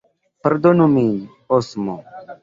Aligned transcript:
Pardonu 0.45 0.87
min, 0.93 1.11
Osmo! 1.59 1.99